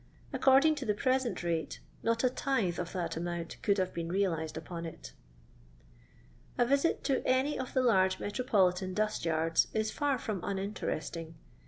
[0.33, 4.57] According to the present rate, not a tithe of tha^ amount could have been realized
[4.57, 5.13] upon it
[6.57, 11.35] A visit to any of the large metropolitan dust yards is far from uninteresting.